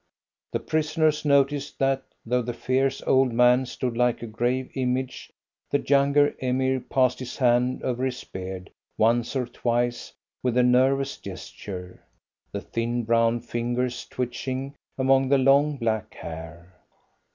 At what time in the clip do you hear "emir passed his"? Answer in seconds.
6.39-7.37